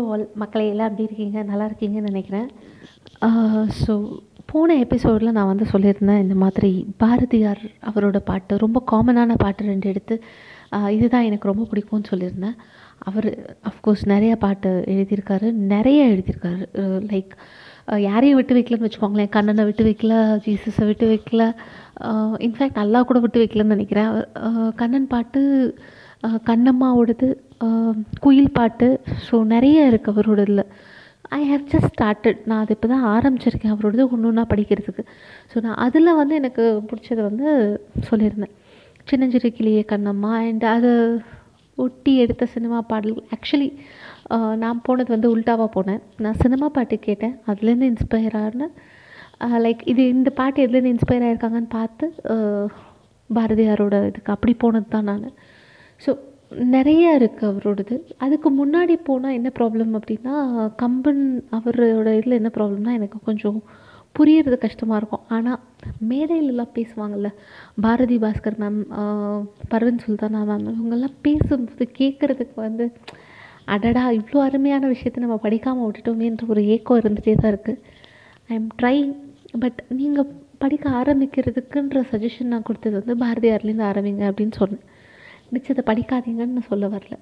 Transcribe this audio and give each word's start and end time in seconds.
Hello 0.00 0.12
all 0.14 0.22
மக்களை 0.40 0.66
எல்லாம் 0.72 0.88
எப்படி 0.90 1.06
இருக்கீங்க? 1.06 1.38
நல்லா 1.48 1.64
இருக்கீங்கன்னு 1.68 2.10
நினைக்கிறேன். 2.10 2.46
ஸோ 3.80 3.92
போன 4.50 4.76
எபிசோடில் 4.84 5.34
நான் 5.38 5.50
வந்து 5.50 5.66
சொல்லியிருந்தேன் 5.72 6.22
இந்த 6.22 6.36
மாதிரி 6.42 6.70
பாரதியார் 7.02 7.60
அவரோட 7.90 8.18
பாட்டு 8.30 8.58
ரொம்ப 8.62 8.78
காமனான 8.92 9.36
பாட்டு 9.42 9.66
ரெண்டு 9.70 9.90
எடுத்து 9.92 10.16
இதுதான் 10.96 11.26
எனக்கு 11.28 11.50
ரொம்ப 11.50 11.66
பிடிக்கும்னு 11.72 12.10
சொல்லியிருந்தேன். 12.12 12.56
அவர் 13.10 13.28
அஃப்கோர்ஸ் 13.70 14.04
நிறைய 14.14 14.32
பாட்டு 14.46 14.72
எழுதியிருக்காரு 14.94 15.50
நிறைய 15.74 16.00
எழுதியிருக்காரு. 16.14 16.64
லைக் 17.12 17.34
யாரையும் 18.06 18.40
விட்டு 18.40 18.58
வைக்கலன்னு 18.58 18.88
வச்சுக்கோங்களேன். 18.88 19.32
கண்ணனை 19.36 19.64
விட்டு 19.68 19.88
வைக்கல 19.90 20.14
ஜீசஸை 20.46 20.86
விட்டு 20.92 21.08
வைக்கல 21.14 21.44
இன்ஃபேக்ட் 22.48 22.82
நல்லா 22.82 23.02
கூட 23.10 23.20
விட்டு 23.26 23.44
வைக்கலன்னு 23.44 23.76
நினைக்கிறேன். 23.76 24.10
கண்ணன் 24.82 25.12
பாட்டு 25.14 25.42
கண்ணம்மாவோடது 26.50 27.28
குயில் 28.24 28.54
பாட்டு. 28.58 28.88
ஸோ 29.26 29.36
நிறைய 29.54 29.90
இருக்குது 29.90 30.14
அவரோடதில். 30.14 30.64
ஐ 31.38 31.40
ஹேவ் 31.50 31.64
ஜஸ்ட் 31.72 31.90
ஸ்டார்டட் 31.94 32.38
நான் 32.50 32.62
அது 32.62 32.74
இப்போ 32.76 32.88
தான் 32.92 33.04
ஆரம்பிச்சிருக்கேன் 33.14 33.72
அவரோடது 33.74 34.04
ஒன்று 34.14 34.28
ஒன்றா 34.30 34.44
படிக்கிறதுக்கு. 34.52 35.02
ஸோ 35.50 35.56
நான் 35.66 35.80
அதில் 35.86 36.18
வந்து 36.20 36.34
எனக்கு 36.40 36.64
பிடிச்சது 36.90 37.22
வந்து 37.28 37.48
சொல்லியிருந்தேன். 38.08 38.54
சின்னஞ்சிறு 39.10 39.50
கிளியே 39.58 39.82
கண்ணம்மா 39.92 40.32
அண்ட் 40.46 40.64
அதை 40.74 40.92
ஒட்டி 41.84 42.12
எடுத்த 42.22 42.44
சினிமா 42.54 42.78
பாடல் 42.92 43.14
ஆக்சுவலி 43.36 43.68
நான் 44.62 44.82
போனது 44.86 45.10
வந்து 45.14 45.28
உல்டாவாக 45.34 45.68
போனேன். 45.76 46.02
நான் 46.24 46.40
சினிமா 46.42 46.66
பாட்டு 46.76 46.96
கேட்டேன். 47.06 47.36
அதுலேருந்து 47.50 47.90
இன்ஸ்பயர் 47.92 48.36
ஆனேன் 48.42 48.74
லைக் 49.64 49.82
இது 49.92 50.02
இந்த 50.16 50.30
பாட்டு 50.40 50.64
எதுலேருந்து 50.64 50.94
இன்ஸ்பயர் 50.94 51.24
ஆகிருக்காங்கன்னு 51.26 51.70
பார்த்து 51.78 52.06
பாரதியாரோட 53.30 53.96
இதுக்கு 54.10 54.34
அப்படி 54.34 54.52
போனது 54.64 54.88
தான் 54.96 55.08
நான். 55.10 55.32
ஸோ 56.04 56.10
நிறைய 56.74 57.04
இருக்குது 57.18 57.48
அவரோடது. 57.50 57.96
அதுக்கு 58.24 58.48
முன்னாடி 58.60 58.94
போனால் 59.08 59.36
என்ன 59.38 59.48
ப்ராப்ளம் 59.58 59.92
அப்படின்னா 59.98 60.34
கம்பன் 60.82 61.22
அவரோட 61.58 62.08
இதில் 62.18 62.38
என்ன 62.38 62.50
ப்ராப்ளம்னா 62.56 62.94
எனக்கு 62.98 63.18
கொஞ்சம் 63.28 63.58
புரியறது 64.16 64.56
கஷ்டமாக 64.64 64.98
இருக்கும். 65.00 65.24
ஆனால் 65.36 65.60
மேடையிலலாம் 66.10 66.74
பேசுவாங்கள்ல 66.78 67.28
பாரதி 67.84 68.16
பாஸ்கர் 68.24 68.58
மேம் 68.62 68.80
பர்வீன் 69.72 70.02
சுல்தானா 70.04 70.40
மேம் 70.50 70.66
இவங்கெல்லாம் 70.74 71.16
பேசும்போது 71.26 71.86
கேட்குறதுக்கு 72.00 72.56
வந்து 72.66 72.86
அடடா 73.74 74.04
இவ்வளோ 74.18 74.38
அருமையான 74.48 74.84
விஷயத்தை 74.94 75.20
நம்ம 75.24 75.38
படிக்காமல் 75.46 75.86
விட்டுட்டோமேன்ற 75.86 76.46
ஒரு 76.54 76.62
ஏக்கம் 76.74 77.00
இருந்துகிட்டே 77.02 77.34
தான் 77.42 77.52
இருக்குது 77.54 77.80
ஐ 78.50 78.54
எம் 78.60 78.70
ட்ரைங் 78.80 79.12
பட் 79.64 79.80
நீங்கள் 80.00 80.30
படிக்க 80.62 80.86
ஆரம்பிக்கிறதுக்குன்ற 81.00 82.00
சஜஷன் 82.12 82.52
நான் 82.54 82.66
கொடுத்தது 82.68 82.96
வந்து 83.00 83.14
பாரதியார்லேருந்து 83.24 83.86
ஆரம்பிங்க 83.90 84.24
அப்படின்னு 84.30 84.56
சொன்னேன். 84.62 84.84
மிச்சத்தை 85.54 85.82
படிக்காதீங்கன்னு 85.90 86.56
நான் 86.56 86.70
சொல்ல 86.72 86.86
வரல. 86.94 87.14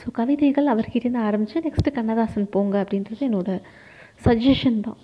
ஸோ 0.00 0.06
கவிதைகள் 0.18 0.72
அவர்கிட்டேருந்து 0.72 1.26
ஆரம்பித்து 1.28 1.64
நெக்ஸ்ட்டு 1.66 1.96
கண்ணதாசன் 1.98 2.52
போங்க 2.54 2.76
அப்படின்றது 2.84 3.22
என்னோடய 3.28 3.64
சஜஷன் 4.26 4.80
தான். 4.86 5.00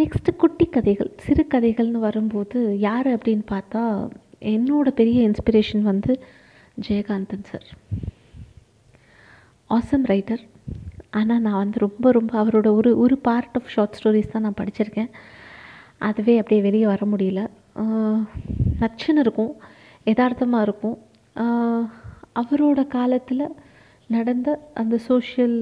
நெக்ஸ்ட்டு 0.00 0.32
குட்டி 0.42 0.66
கதைகள் 0.74 1.10
சிறு 1.26 1.44
கதைகள்னு 1.54 2.00
வரும்போது 2.08 2.58
யார் 2.88 3.08
அப்படின்னு 3.14 3.44
பார்த்தா 3.54 3.82
என்னோட 4.52 4.88
பெரிய 5.00 5.18
இன்ஸ்பிரேஷன் 5.28 5.82
வந்து 5.90 6.12
ஜெயகாந்தன் 6.86 7.48
சார் 7.50 7.68
ஆசம் 9.76 10.06
ரைட்டர் 10.12 10.42
ஆனால் 11.18 11.42
நான் 11.46 11.60
வந்து 11.62 11.78
ரொம்ப 11.86 12.10
ரொம்ப 12.18 12.32
அவரோட 12.42 12.68
ஒரு 12.78 12.90
ஒரு 13.04 13.16
பார்ட் 13.26 13.56
ஆஃப் 13.58 13.72
ஷார்ட் 13.74 13.96
ஸ்டோரிஸ் 13.98 14.32
தான் 14.32 14.44
நான் 14.46 14.60
படிச்சிருக்கேன். 14.60 15.10
அதுவே 16.08 16.34
அப்படியே 16.40 16.60
வெளியே 16.66 16.86
வர 16.92 17.02
முடியல. 17.12 17.42
நச்சுன்னு 18.80 19.22
இருக்கும் 19.24 19.52
யதார்த்தமாக 20.10 20.66
இருக்கும். 20.68 20.96
அவரோட 22.42 22.80
காலத்தில் 22.96 23.44
நடந்த 24.16 24.48
அந்த 24.80 24.96
சோஷியல் 25.10 25.56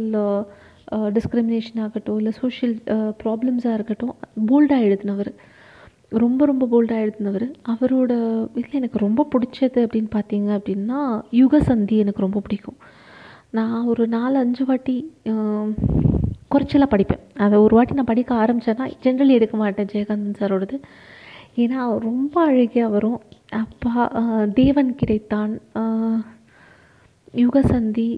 டிஸ்கிரிமினேஷன் 1.17 1.81
ஆகட்டும் 1.85 2.19
இல்லை 2.21 2.33
சோஷியல் 2.43 2.75
ப்ராப்ளம்ஸாக 3.23 3.77
இருக்கட்டும் 3.79 4.15
போல்டாக 4.51 4.87
எழுதினவர். 4.89 5.31
ரொம்ப 6.25 6.41
ரொம்ப 6.51 6.65
போல்டாக 6.73 7.05
எழுதினவர். 7.05 7.47
அவரோட 7.73 8.13
இதில் 8.59 8.79
எனக்கு 8.81 8.99
ரொம்ப 9.07 9.27
பிடிச்சது 9.33 9.79
அப்படின்னு 9.87 10.11
பார்த்தீங்க 10.17 10.51
அப்படின்னா 10.59 11.01
யுக 11.41 11.61
சந்தி 11.71 11.97
எனக்கு 12.05 12.25
ரொம்ப 12.27 12.41
பிடிக்கும். 12.47 12.79
நான் 13.59 13.89
ஒரு 13.93 14.05
நாலு 14.15 14.37
அஞ்சு 14.45 14.63
வாட்டி 14.69 14.97
குறைச்சலாக 16.53 16.89
படிப்பேன். 16.93 17.23
அதை 17.45 17.57
ஒரு 17.65 17.75
வாட்டி 17.77 17.99
நான் 17.99 18.11
படிக்க 18.13 18.33
ஆரம்பித்தேன்னா 18.43 18.87
ஜென்ரலி 19.05 19.35
எடுக்க 19.39 19.57
மாட்டேன் 19.63 19.91
ஜெயகாந்தன் 19.93 20.41
சாரோடது. 20.41 20.79
ஏன்னா 21.63 21.81
ரொம்ப 22.09 22.35
அழகியாக 22.51 22.95
வரும். 22.97 23.21
அப்பா 23.63 23.93
தேவன் 24.61 24.91
கிடைத்தான். 25.01 25.55
யுகசந்தி 27.43 28.09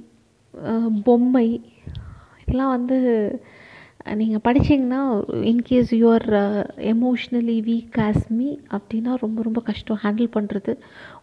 பொம்மை 1.07 1.49
இதெல்லாம் 2.43 2.75
வந்து 2.77 2.99
நீங்கள் 4.21 4.43
படித்தீங்கன்னா 4.47 5.01
in case 5.51 5.91
you are 6.03 6.27
emotionally 6.93 7.57
weak 7.69 7.99
as 8.07 8.27
me 8.37 8.49
அப்படின்னா 8.77 9.13
ரொம்ப 9.25 9.39
ரொம்ப 9.49 9.61
கஷ்டம் 9.69 10.01
ஹேண்டில் 10.05 10.35
பண்ணுறது 10.37 10.73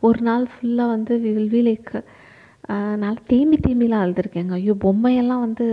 ஒரு 0.07 0.19
நாள் 0.27 0.45
ஃபுல்லாக 0.53 0.93
வந்து 0.95 1.15
வில் 1.23 1.51
வி 1.55 1.61
லைக் 1.69 1.93
நான் 3.03 3.17
தேம்பி 3.31 3.57
தேம்பிலாம் 3.65 4.03
அழுதுருக்கேங்க. 4.03 4.53
ஐயோ 4.59 4.75
பொம்மையெல்லாம் 4.85 5.43
வந்து 5.47 5.67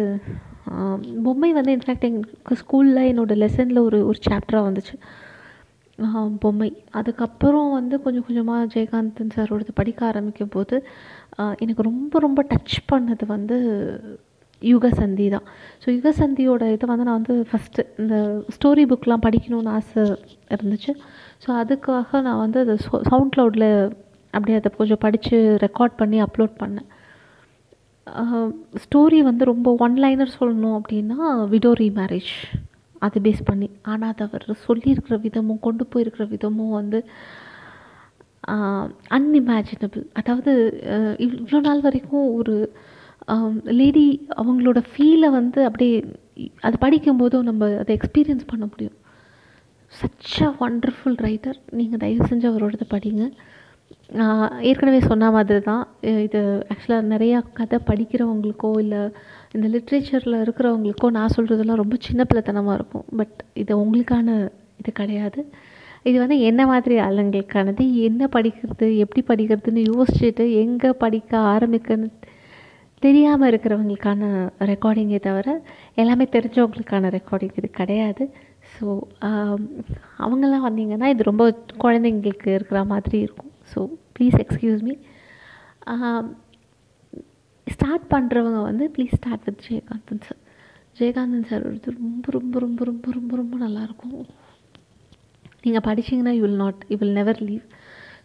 பொம்மை 1.26 1.50
வந்து 1.58 1.74
இன்ஃபேக்ட் 1.76 2.08
எங்கள் 2.08 2.60
ஸ்கூலில் 2.62 3.08
என்னோடய 3.10 3.42
லெசனில் 3.44 3.84
ஒரு 3.88 4.00
ஒரு 4.10 4.18
சாப்டராக 4.28 4.66
வந்துச்சு. 4.68 4.96
பொம்மை. 6.42 6.68
அதுக்கப்புறம் 6.98 7.70
வந்து 7.78 7.94
கொஞ்சம் 8.04 8.24
கொஞ்சமாக 8.26 8.68
ஜெயகாந்தன் 8.74 9.34
சாரோடது 9.36 9.72
படிக்க 9.80 10.00
ஆரம்பிக்கும் 10.10 10.54
போது 10.56 10.76
எனக்கு 11.62 11.82
ரொம்ப 11.90 12.20
ரொம்ப 12.26 12.40
டச் 12.52 12.76
பண்ணது 12.92 13.26
வந்து 13.34 13.56
யுகசந்தி 14.62 15.26
தான். 15.34 15.46
ஸோ 15.82 15.86
யுகசந்தியோட 15.96 16.64
இதை 16.74 16.86
வந்து 16.92 17.06
நான் 17.08 17.20
வந்து 17.20 17.36
ஃபஸ்ட்டு 17.50 17.86
இந்த 18.02 18.16
ஸ்டோரி 18.56 18.84
புக்லாம் 18.92 19.24
படிக்கணும்னு 19.26 19.74
ஆசை 19.78 20.02
இருந்துச்சு. 20.56 20.92
ஸோ 21.44 21.48
அதுக்காக 21.62 22.20
நான் 22.28 22.42
வந்து 22.44 22.58
அதை 22.64 22.76
சவுண்ட் 23.10 23.32
க்ளவுடில் 23.36 23.68
அப்படியே 24.34 24.58
அதை 24.60 24.70
கொஞ்சம் 24.80 25.02
படித்து 25.06 25.38
ரெக்கார்ட் 25.66 25.98
பண்ணி 26.02 26.20
அப்லோட் 26.26 26.54
பண்ணேன். 26.62 26.88
ஸ்டோரி 28.84 29.18
வந்து 29.30 29.44
ரொம்ப 29.52 29.68
ஒன் 29.86 29.96
லைனர் 30.04 30.36
சொல்லணும் 30.38 30.76
அப்படின்னா 30.78 31.18
விடோ 31.52 31.72
ரீமேரேஜ் 31.82 32.32
அதை 33.02 33.18
பேஸ் 33.26 33.42
பண்ணி 33.44 33.68
ஆனால் 33.92 34.12
அது 34.12 34.24
அவர் 34.26 34.46
சொல்லியிருக்கிற 34.66 35.16
விதமும் 35.26 35.64
கொண்டு 35.66 35.84
போயிருக்கிற 35.92 36.24
விதமும் 36.34 36.74
வந்து 36.80 36.98
அன்இமேஜினபிள் 39.16 40.04
அதாவது 40.20 40.52
இவ்வளோ 41.26 41.60
நாள் 41.60 41.84
வரைக்கும் 41.86 42.26
ஒரு 42.38 42.54
லேடி 43.80 44.06
அவங்களோட 44.40 44.78
ஃபீலை 44.88 45.28
வந்து 45.38 45.60
அப்படியே 45.68 45.96
அது 46.66 46.76
படிக்கும்போதும் 46.80 47.48
நம்ம 47.48 47.68
அதை 47.82 47.92
எக்ஸ்பீரியன்ஸ் 47.98 48.50
பண்ண 48.52 48.64
முடியும். 48.66 48.96
சச் 49.92 50.34
அ 50.44 50.50
ஒண்டர்ஃபுல் 50.66 51.18
ரைட்டர் 51.26 51.58
நீங்கள் 51.78 52.02
தயவு 52.04 52.28
செஞ்சு 52.30 52.46
அவரோடது 52.50 52.86
படிங்க. 52.94 53.22
ஏற்கனவே 54.70 55.00
சொன்ன 55.10 55.30
மாதிரி 55.36 55.60
தான் 55.68 55.84
இது 56.26 56.40
ஆக்சுவலாக 56.72 57.10
நிறையா 57.12 57.38
கதை 57.58 57.78
படிக்கிறவங்களுக்கோ 57.90 58.70
இல்லை 58.82 59.02
இந்த 59.56 59.66
லிட்ரேச்சரில் 59.74 60.42
இருக்கிறவங்களுக்கோ 60.44 61.08
நான் 61.18 61.34
சொல்கிறதெல்லாம் 61.36 61.80
ரொம்ப 61.82 61.96
சின்ன 62.06 62.24
பிள்ளைத்தனமாக 62.30 62.76
இருக்கும். 62.78 63.06
பட் 63.20 63.38
இது 63.62 63.72
உங்களுக்கான 63.82 64.36
இது 64.80 64.92
கிடையாது. 65.00 65.40
இது 66.10 66.16
வந்து 66.22 66.36
என்ன 66.50 66.62
மாதிரி 66.72 66.94
ஆளுங்களுக்கானது 67.06 67.84
என்ன 68.08 68.28
படிக்கிறது 68.36 68.86
எப்படி 69.04 69.22
படிக்கிறதுன்னு 69.30 69.82
யோசிச்சுட்டு 69.92 70.46
எங்கே 70.62 70.90
படிக்க 71.04 71.32
ஆரம்பிக்கன்னு 71.54 72.08
தெரியாமல் 73.02 73.50
இருக்கிறவங்களுக்கான 73.50 74.32
ரெக்கார்டிங்கே 74.72 75.20
தவிர 75.28 75.54
எல்லாமே 76.02 76.26
தெரிஞ்சவங்களுக்கான 76.34 77.10
ரெக்கார்டிங் 77.18 77.56
இது 77.60 77.70
கிடையாது. 77.80 78.24
ஸோ 78.74 78.84
அவங்கெல்லாம் 80.24 80.66
வந்தீங்கன்னா 80.68 81.08
இது 81.14 81.30
ரொம்ப 81.30 81.46
குழந்தைங்களுக்கு 81.84 82.50
இருக்கிற 82.58 82.80
மாதிரி 82.92 83.18
இருக்கும். 83.26 83.51
So 83.74 83.80
please 84.16 84.36
excuse 84.40 84.82
me 84.82 84.94
start 87.66 88.06
பண்ணுறவங்க 88.10 88.62
வந்து 88.62 88.84
please 88.96 89.16
start 89.16 89.44
with 89.44 89.62
Jayakanthan 89.68 90.24
sir 90.26 90.40
Jayakanthan 90.98 91.44
sir 91.44 91.62
வந்து 91.62 91.90
ரொம்ப 91.92 92.30
ரொம்ப 92.30 92.58
ரொம்ப 92.58 92.84
ரொம்ப 92.84 93.10
ரொம்ப 93.12 93.36
ரொம்ப 93.36 93.56
நல்லாயிருக்கும் 93.58 94.16
நீங்கள் 95.62 95.84
படிச்சிங்கன்னா 95.86 96.34
you 96.34 96.42
will 96.42 96.56
not 96.56 96.80
you 96.88 96.96
will 96.96 97.12
never 97.12 97.40
leave 97.42 97.64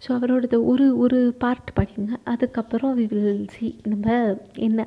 so 0.05 0.09
அவரோடது 0.13 0.57
ஒரு 0.65 0.97
ஒரு 0.97 1.19
பார்ட் 1.39 1.71
படிங்க. 1.79 2.11
அதுக்கப்புறம் 2.23 2.93
வி 2.97 3.05
வில் 3.07 3.47
சி 3.49 3.67
நம்ம 3.83 4.07
என்ன 4.59 4.81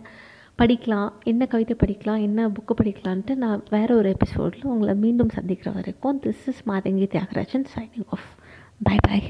படிக்கலாம் 0.59 1.11
என்ன 1.25 1.47
கவிதை 1.47 1.77
படிக்கலாம் 1.81 2.23
என்ன 2.23 2.49
புக்கு 2.49 2.75
படிக்கலான்ட்டு 2.75 3.35
நான் 3.35 3.63
வேறு 3.71 3.97
ஒரு 3.97 4.09
எபிசோடில் 4.09 4.65
உங்களை 4.65 4.95
மீண்டும் 4.97 5.29
சந்திக்கிற 5.29 5.71
வரைக்கும் 5.71 6.21
this 6.27 6.45
is 6.49 6.63
Mathangi 6.67 7.07
Thiyagarajan 7.07 7.67
signing 7.75 8.09
off 8.09 8.29
bye 8.81 8.99
bye 9.03 9.27